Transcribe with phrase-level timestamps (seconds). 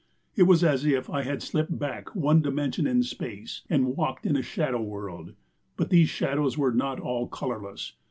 [0.35, 4.35] It was as if I had slipped back one dimension in space and walked in
[4.35, 5.35] a shadow world.
[5.77, 7.93] But these shadows were not all colorless.